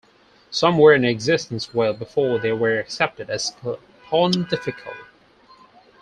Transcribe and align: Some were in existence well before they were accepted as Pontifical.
Some 0.49 0.79
were 0.79 0.95
in 0.95 1.05
existence 1.05 1.75
well 1.75 1.93
before 1.93 2.39
they 2.39 2.51
were 2.51 2.79
accepted 2.79 3.29
as 3.29 3.53
Pontifical. 4.09 4.95